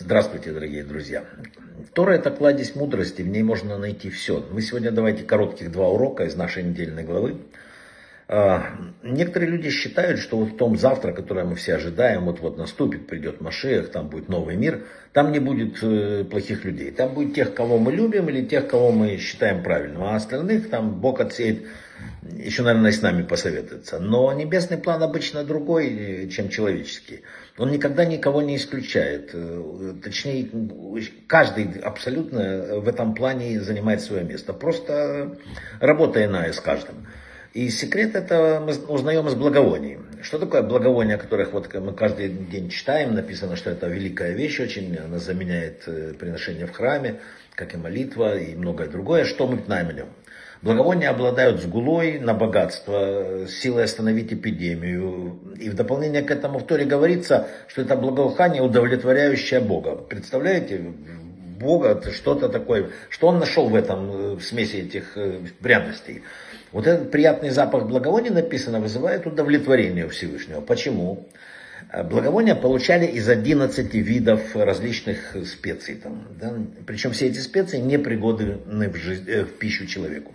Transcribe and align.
Здравствуйте, 0.00 0.52
дорогие 0.52 0.84
друзья. 0.84 1.24
Тора– 1.92 2.12
это 2.12 2.30
кладезь 2.30 2.76
мудрости, 2.76 3.22
в 3.22 3.28
ней 3.28 3.42
можно 3.42 3.78
найти 3.78 4.10
все. 4.10 4.46
Мы 4.52 4.62
сегодня 4.62 4.92
давайте 4.92 5.24
коротких 5.24 5.72
два 5.72 5.88
урока 5.88 6.22
из 6.24 6.36
нашей 6.36 6.62
недельной 6.62 7.02
главы. 7.02 7.38
А, 8.28 8.62
некоторые 9.02 9.50
люди 9.50 9.70
считают, 9.70 10.20
что 10.20 10.36
вот 10.36 10.50
в 10.50 10.56
том 10.56 10.78
завтра, 10.78 11.12
которое 11.12 11.44
мы 11.44 11.56
все 11.56 11.74
ожидаем, 11.74 12.26
вот-вот 12.26 12.56
наступит, 12.56 13.08
придет 13.08 13.40
Машех, 13.40 13.90
там 13.90 14.08
будет 14.08 14.28
новый 14.28 14.54
мир, 14.54 14.84
там 15.12 15.32
не 15.32 15.40
будет 15.40 15.82
э, 15.82 16.22
плохих 16.22 16.64
людей. 16.64 16.92
Там 16.92 17.12
будет 17.12 17.34
тех, 17.34 17.52
кого 17.52 17.78
мы 17.78 17.90
любим 17.90 18.28
или 18.28 18.44
тех, 18.44 18.68
кого 18.68 18.92
мы 18.92 19.16
считаем 19.16 19.64
правильным. 19.64 20.04
А 20.04 20.14
остальных 20.14 20.70
там 20.70 21.00
Бог 21.00 21.20
отсеет, 21.20 21.66
еще, 22.36 22.62
наверное, 22.62 22.92
с 22.92 23.02
нами 23.02 23.22
посоветуется. 23.22 23.98
Но 23.98 24.32
небесный 24.32 24.78
план 24.78 25.02
обычно 25.02 25.44
другой, 25.44 25.88
э, 25.88 26.28
чем 26.28 26.48
человеческий. 26.48 27.22
Он 27.56 27.70
никогда 27.70 28.04
никого 28.04 28.42
не 28.42 28.56
исключает. 28.56 29.30
Э, 29.32 29.94
точнее, 30.02 30.50
каждый 31.26 31.80
абсолютно 31.80 32.80
в 32.80 32.88
этом 32.88 33.14
плане 33.14 33.60
занимает 33.60 34.00
свое 34.00 34.24
место. 34.24 34.52
Просто 34.52 35.38
работа 35.80 36.24
иная 36.24 36.52
с 36.52 36.60
каждым. 36.60 37.06
И 37.54 37.70
секрет 37.70 38.14
это 38.14 38.62
мы 38.64 38.74
узнаем 38.92 39.26
из 39.26 39.34
благовоний. 39.34 39.98
Что 40.22 40.38
такое 40.38 40.62
благовония, 40.62 41.16
о 41.16 41.18
которых 41.18 41.52
вот 41.52 41.72
мы 41.74 41.92
каждый 41.92 42.28
день 42.28 42.68
читаем, 42.68 43.14
написано, 43.14 43.56
что 43.56 43.70
это 43.70 43.86
великая 43.86 44.32
вещь 44.32 44.60
очень, 44.60 44.96
она 44.96 45.18
заменяет 45.18 45.84
э, 45.86 46.12
приношение 46.18 46.66
в 46.66 46.72
храме, 46.72 47.20
как 47.54 47.74
и 47.74 47.78
молитва 47.78 48.36
и 48.36 48.54
многое 48.54 48.88
другое. 48.88 49.24
Что 49.24 49.46
мы 49.46 49.62
знаем 49.64 49.88
о 49.88 49.92
нем? 49.92 50.08
Благовония 50.60 51.10
обладают 51.10 51.62
сгулой 51.62 52.18
на 52.18 52.34
богатство, 52.34 53.46
силой 53.48 53.84
остановить 53.84 54.32
эпидемию. 54.32 55.38
И 55.58 55.70
в 55.70 55.74
дополнение 55.74 56.22
к 56.22 56.30
этому 56.32 56.58
в 56.58 56.66
Торе 56.66 56.84
говорится, 56.84 57.46
что 57.68 57.82
это 57.82 57.96
благоухание, 57.96 58.60
удовлетворяющее 58.60 59.60
Бога. 59.60 59.94
Представляете, 59.94 60.94
Бога 61.58 62.00
что-то 62.12 62.48
такое, 62.48 62.90
что 63.10 63.28
он 63.28 63.38
нашел 63.38 63.68
в 63.68 63.74
этом, 63.74 64.10
э, 64.10 64.34
в 64.36 64.42
смеси 64.42 64.76
этих 64.76 65.16
э, 65.16 65.40
пряностей. 65.60 66.22
Вот 66.72 66.86
этот 66.86 67.10
приятный 67.10 67.50
запах 67.50 67.86
благовония, 67.86 68.30
написано, 68.30 68.80
вызывает 68.80 69.26
удовлетворение 69.26 70.08
Всевышнего. 70.08 70.60
Почему? 70.60 71.28
Э, 71.92 72.04
благовония 72.04 72.54
получали 72.54 73.06
из 73.06 73.28
11 73.28 73.94
видов 73.94 74.54
различных 74.54 75.36
специй. 75.46 75.96
Там, 75.96 76.28
да? 76.40 76.54
Причем 76.86 77.12
все 77.12 77.26
эти 77.26 77.38
специи 77.38 77.78
не 77.78 77.98
пригодны 77.98 78.88
в, 78.88 78.96
жизнь, 78.96 79.30
в 79.30 79.58
пищу 79.58 79.86
человеку. 79.86 80.32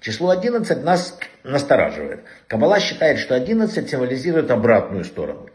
Число 0.00 0.30
11 0.30 0.84
нас 0.84 1.18
настораживает. 1.42 2.20
Кабала 2.46 2.78
считает, 2.78 3.18
что 3.18 3.34
11 3.34 3.90
символизирует 3.90 4.50
обратную 4.50 5.04
сторону. 5.04 5.48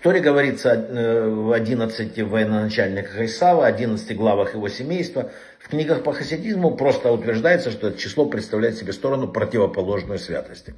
В 0.00 0.02
Торе 0.02 0.20
говорится 0.20 0.70
э, 0.70 1.28
в 1.28 1.52
11 1.52 2.22
военачальниках 2.22 3.20
Исава, 3.20 3.66
11 3.66 4.16
главах 4.16 4.54
его 4.54 4.66
семейства. 4.70 5.30
В 5.58 5.68
книгах 5.68 6.02
по 6.02 6.14
хасидизму 6.14 6.74
просто 6.74 7.12
утверждается, 7.12 7.70
что 7.70 7.88
это 7.88 7.98
число 7.98 8.24
представляет 8.24 8.78
себе 8.78 8.94
сторону 8.94 9.28
противоположной 9.28 10.18
святости. 10.18 10.72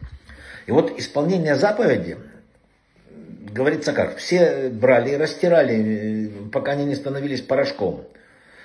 И 0.67 0.73
вот 0.73 0.99
исполнение 0.99 1.55
заповеди, 1.55 2.17
говорится 3.49 3.93
как, 3.93 4.17
все 4.17 4.71
брали 4.71 5.11
и 5.11 5.17
растирали, 5.17 6.27
э, 6.27 6.51
пока 6.51 6.73
они 6.73 6.85
не 6.85 6.97
становились 6.97 7.43
порошком. 7.43 8.05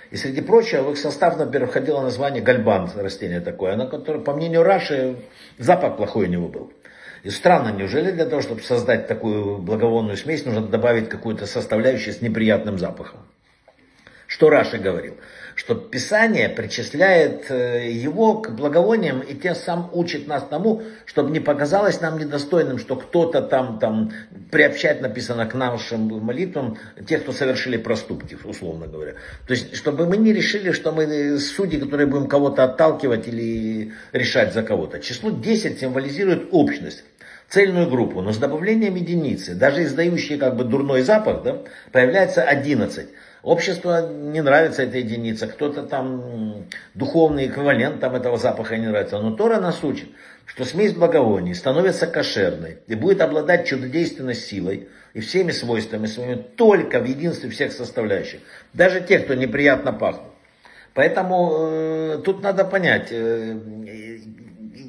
И 0.10 0.18
среди 0.18 0.42
прочего 0.42 0.82
в 0.82 0.92
их 0.92 0.98
состав, 0.98 1.38
например, 1.38 1.68
входило 1.68 2.02
название 2.02 2.42
гальбан, 2.42 2.90
растение 2.96 3.42
такое, 3.42 3.76
на 3.76 3.86
которое, 3.86 4.22
по 4.22 4.34
мнению 4.34 4.64
Раши, 4.64 5.18
запах 5.60 5.98
плохой 5.98 6.26
у 6.26 6.30
него 6.30 6.48
был. 6.48 6.72
И 7.24 7.30
странно, 7.30 7.70
неужели 7.70 8.12
для 8.12 8.26
того, 8.26 8.42
чтобы 8.42 8.62
создать 8.62 9.08
такую 9.08 9.58
благовонную 9.58 10.18
смесь, 10.18 10.46
нужно 10.46 10.62
добавить 10.62 11.10
какую-то 11.10 11.46
составляющую 11.46 12.14
с 12.14 12.22
неприятным 12.22 12.78
запахом? 12.78 13.22
Что 14.38 14.52
Раши 14.52 14.78
говорил? 14.78 15.16
Что 15.56 15.74
Писание 15.74 16.48
причисляет 16.48 17.50
э, 17.50 17.90
его 17.90 18.40
к 18.40 18.52
благовониям 18.52 19.22
и 19.22 19.34
тем 19.34 19.56
сам 19.56 19.90
учит 19.92 20.28
нас 20.28 20.46
тому, 20.48 20.84
чтобы 21.08 21.32
не 21.32 21.40
показалось 21.40 22.02
нам 22.02 22.20
недостойным, 22.20 22.78
что 22.78 22.98
кто-то 22.98 23.42
там, 23.42 23.80
там 23.80 24.12
приобщать 24.52 25.02
написано 25.02 25.48
к 25.48 25.56
нашим 25.56 26.24
молитвам 26.24 26.78
тех, 27.08 27.24
кто 27.24 27.32
совершили 27.32 27.78
проступки, 27.78 28.38
условно 28.44 28.86
говоря. 28.86 29.16
То 29.48 29.56
есть, 29.56 29.76
чтобы 29.76 30.06
мы 30.06 30.18
не 30.18 30.34
решили, 30.34 30.72
что 30.72 30.92
мы 30.92 31.40
судьи, 31.40 31.80
которые 31.80 32.06
будем 32.06 32.28
кого-то 32.28 32.64
отталкивать 32.64 33.28
или 33.28 33.92
решать 34.12 34.54
за 34.54 34.62
кого-то. 34.62 35.00
Число 35.00 35.32
10 35.32 35.80
символизирует 35.80 36.50
общность 36.52 37.04
цельную 37.50 37.90
группу, 37.90 38.22
но 38.22 38.32
с 38.32 38.38
добавлением 38.38 38.96
единицы, 38.96 39.56
даже 39.56 39.84
издающие 39.84 40.38
как 40.38 40.56
бы 40.56 40.64
дурной 40.64 41.02
запах, 41.02 41.44
да, 41.44 41.62
появляется 41.92 42.44
11. 42.44 43.08
Общество 43.44 44.12
не 44.12 44.42
нравится 44.42 44.84
эта 44.84 44.98
единица, 44.98 45.48
кто-то 45.48 45.84
там 45.84 46.66
духовный 46.94 47.48
эквивалент 47.48 48.02
там 48.02 48.16
этого 48.16 48.38
запаха 48.38 48.76
не 48.78 48.88
нравится. 48.88 49.20
Но 49.20 49.36
Тора 49.36 49.62
нас 49.62 49.84
учит, 49.84 50.10
что 50.46 50.66
смесь 50.66 50.94
благовоний 50.94 51.56
становится 51.56 52.08
кошерной 52.08 52.80
и 52.88 52.96
будет 52.96 53.22
обладать 53.22 53.68
чудодейственной 53.68 54.36
силой 54.36 54.90
и 55.14 55.22
всеми 55.22 55.52
свойствами 55.52 56.08
своими 56.08 56.36
только 56.36 57.00
в 57.00 57.06
единстве 57.06 57.50
всех 57.50 57.72
составляющих. 57.72 58.42
Даже 58.74 59.02
те, 59.02 59.20
кто 59.20 59.34
неприятно 59.34 59.94
пахнут. 59.94 60.34
Поэтому 60.94 61.58
э, 61.60 62.22
тут 62.26 62.42
надо 62.42 62.66
понять, 62.66 63.10
э, 63.12 63.56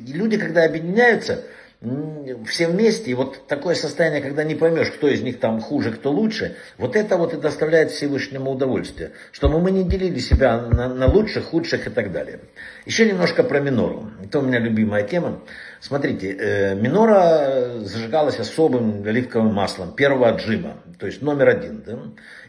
люди, 0.09 0.39
когда 0.39 0.65
объединяются, 0.65 1.45
все 1.81 2.67
вместе, 2.67 3.13
и 3.13 3.15
вот 3.15 3.47
такое 3.47 3.77
состояние, 3.77 4.21
когда 4.21 4.43
не 4.43 4.57
поймешь, 4.57 4.91
кто 4.91 5.07
из 5.07 5.23
них 5.23 5.39
там 5.39 5.61
хуже, 5.61 5.93
кто 5.93 6.11
лучше, 6.11 6.57
вот 6.77 6.97
это 6.97 7.17
вот 7.17 7.35
и 7.35 7.37
доставляет 7.37 7.93
Всевышнему 7.93 8.51
удовольствие, 8.51 9.13
чтобы 9.31 9.61
мы 9.61 9.71
не 9.71 9.85
делили 9.85 10.19
себя 10.19 10.61
на, 10.61 10.89
на 10.89 11.07
лучших, 11.07 11.45
худших 11.45 11.87
и 11.87 11.91
так 11.91 12.11
далее. 12.11 12.41
Еще 12.85 13.07
немножко 13.07 13.45
про 13.45 13.61
минору. 13.61 14.11
Это 14.25 14.41
у 14.41 14.43
меня 14.43 14.59
любимая 14.59 15.05
тема. 15.05 15.41
Смотрите, 15.81 16.33
э, 16.33 16.75
минора 16.75 17.79
зажигалась 17.79 18.41
особым 18.41 19.07
оливковым 19.07 19.55
маслом, 19.55 19.95
первого 19.95 20.31
отжима, 20.31 20.83
то 20.99 21.07
есть 21.07 21.23
номер 21.23 21.49
один. 21.51 21.83
Да? 21.87 21.99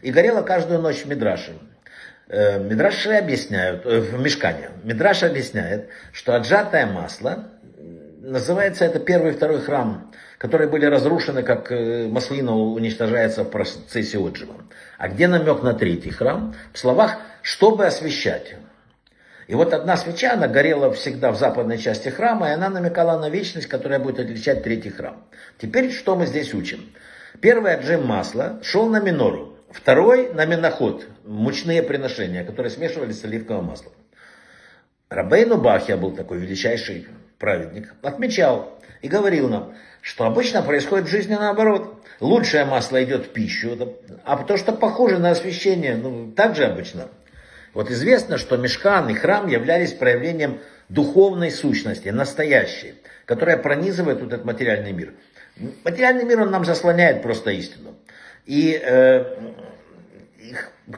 И 0.02 0.10
горела 0.10 0.42
каждую 0.42 0.80
ночь 0.80 1.04
в 1.04 1.06
Мидраше. 1.06 1.52
Э, 2.26 2.58
Мидраши 2.58 3.10
объясняют, 3.10 3.86
э, 3.86 4.00
в 4.00 4.20
мешкане, 4.20 4.70
Мидраш 4.82 5.22
объясняет, 5.22 5.88
что 6.12 6.34
отжатое 6.34 6.86
масло 6.86 7.48
называется 8.20 8.84
это 8.84 9.00
первый 9.00 9.32
и 9.32 9.34
второй 9.34 9.60
храм, 9.60 10.10
которые 10.38 10.68
были 10.68 10.86
разрушены, 10.86 11.42
как 11.42 11.72
э, 11.72 12.06
маслина 12.06 12.56
уничтожается 12.56 13.44
в 13.44 13.50
процессе 13.50 14.18
отжима. 14.18 14.54
А 14.98 15.08
где 15.08 15.28
намек 15.28 15.62
на 15.62 15.74
третий 15.74 16.10
храм? 16.10 16.54
В 16.72 16.78
словах 16.78 17.18
«чтобы 17.42 17.86
освещать». 17.86 18.56
И 19.46 19.54
вот 19.54 19.72
одна 19.74 19.96
свеча, 19.96 20.34
она 20.34 20.46
горела 20.46 20.92
всегда 20.92 21.32
в 21.32 21.38
западной 21.38 21.78
части 21.78 22.08
храма, 22.08 22.50
и 22.50 22.52
она 22.52 22.68
намекала 22.68 23.18
на 23.18 23.28
вечность, 23.28 23.66
которая 23.66 23.98
будет 23.98 24.20
отличать 24.20 24.62
третий 24.62 24.90
храм. 24.90 25.26
Теперь 25.58 25.90
что 25.90 26.14
мы 26.14 26.26
здесь 26.26 26.54
учим? 26.54 26.92
Первый 27.40 27.74
отжим 27.74 28.06
масла 28.06 28.60
шел 28.62 28.86
на 28.86 29.00
минору, 29.00 29.56
второй 29.70 30.32
на 30.32 30.44
миноход, 30.44 31.04
мучные 31.24 31.82
приношения, 31.82 32.44
которые 32.44 32.70
смешивались 32.70 33.20
с 33.20 33.24
оливковым 33.24 33.64
маслом. 33.64 33.92
Рабейну 35.08 35.56
Бахья 35.56 35.96
был 35.96 36.12
такой 36.12 36.38
величайший 36.38 37.08
праведник, 37.40 37.94
отмечал 38.02 38.78
и 39.02 39.08
говорил 39.08 39.48
нам, 39.48 39.74
что 40.02 40.24
обычно 40.26 40.62
происходит 40.62 41.08
в 41.08 41.10
жизни 41.10 41.34
наоборот. 41.34 41.96
Лучшее 42.20 42.66
масло 42.66 43.02
идет 43.02 43.26
в 43.26 43.28
пищу, 43.30 43.96
а 44.24 44.36
то, 44.44 44.56
что 44.58 44.72
похоже 44.72 45.18
на 45.18 45.30
освещение, 45.30 45.96
ну, 45.96 46.30
так 46.30 46.54
же 46.54 46.66
обычно. 46.66 47.08
Вот 47.72 47.90
известно, 47.90 48.36
что 48.36 48.56
мешкан 48.58 49.08
и 49.08 49.14
храм 49.14 49.48
являлись 49.48 49.92
проявлением 49.92 50.60
духовной 50.90 51.50
сущности, 51.50 52.10
настоящей, 52.10 52.94
которая 53.24 53.56
пронизывает 53.56 54.20
вот 54.20 54.32
этот 54.32 54.44
материальный 54.44 54.92
мир. 54.92 55.14
Материальный 55.84 56.24
мир, 56.24 56.42
он 56.42 56.50
нам 56.50 56.64
заслоняет 56.64 57.22
просто 57.22 57.52
истину. 57.52 57.94
И 58.44 58.78
э, 58.82 59.24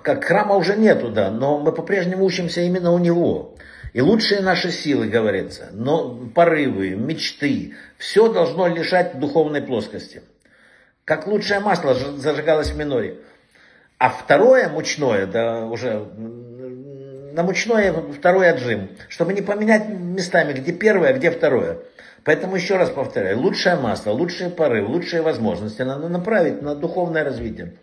как 0.03 0.25
храма 0.25 0.57
уже 0.57 0.77
нету, 0.77 1.11
да, 1.11 1.31
но 1.31 1.59
мы 1.59 1.73
по-прежнему 1.73 2.25
учимся 2.25 2.63
именно 2.63 2.93
у 2.93 2.99
него. 2.99 3.55
И 3.93 4.01
лучшие 4.01 4.41
наши 4.41 4.71
силы, 4.71 5.07
говорится, 5.07 5.69
но 5.73 6.17
порывы, 6.35 6.91
мечты, 6.91 7.75
все 7.99 8.33
должно 8.33 8.67
лишать 8.67 9.19
духовной 9.19 9.61
плоскости. 9.61 10.23
Как 11.05 11.27
лучшее 11.27 11.61
масло 11.61 11.95
зажигалось 11.95 12.71
в 12.71 12.77
миноре. 12.77 13.17
А 13.99 14.09
второе 14.09 14.69
мучное, 14.69 15.27
да, 15.27 15.67
уже 15.67 16.07
на 17.33 17.43
мучное 17.43 17.93
второй 17.93 18.51
отжим, 18.51 18.91
чтобы 19.09 19.35
не 19.35 19.43
поменять 19.43 19.89
местами, 19.89 20.55
где 20.55 20.73
первое, 20.73 21.11
а 21.11 21.13
где 21.13 21.31
второе. 21.31 21.79
Поэтому 22.25 22.57
еще 22.57 22.77
раз 22.77 22.91
повторяю, 22.91 23.39
лучшее 23.41 23.77
масло, 23.77 24.13
лучшие 24.13 24.49
порывы, 24.49 24.89
лучшие 24.89 25.23
возможности 25.23 25.83
надо 25.83 26.09
направить 26.09 26.63
на 26.63 26.75
духовное 26.75 27.25
развитие. 27.25 27.75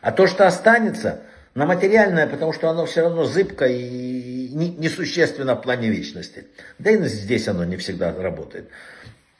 А 0.00 0.12
то, 0.12 0.26
что 0.26 0.46
останется, 0.46 1.22
на 1.58 1.66
материальное, 1.66 2.28
потому 2.28 2.52
что 2.52 2.70
оно 2.70 2.86
все 2.86 3.02
равно 3.02 3.24
зыбко 3.24 3.66
и 3.66 4.48
несущественно 4.78 5.56
в 5.56 5.60
плане 5.60 5.88
вечности. 5.88 6.46
Да 6.78 6.92
и 6.92 7.02
здесь 7.08 7.48
оно 7.48 7.64
не 7.64 7.76
всегда 7.76 8.14
работает. 8.16 8.68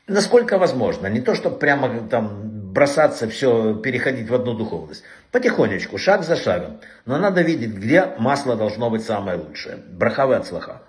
Насколько 0.08 0.58
возможно, 0.58 1.06
не 1.06 1.20
то, 1.20 1.36
чтобы 1.36 1.60
прямо 1.60 2.08
там 2.08 2.72
бросаться 2.72 3.28
все, 3.28 3.76
переходить 3.76 4.28
в 4.28 4.34
одну 4.34 4.54
духовность. 4.54 5.04
Потихонечку, 5.30 5.96
шаг 5.96 6.24
за 6.24 6.34
шагом. 6.34 6.80
Но 7.06 7.18
надо 7.18 7.42
видеть, 7.42 7.70
где 7.70 8.06
масло 8.18 8.56
должно 8.56 8.90
быть 8.90 9.04
самое 9.04 9.38
лучшее. 9.38 9.76
Брахавы 9.76 10.34
от 10.34 10.44
слаха. 10.44 10.82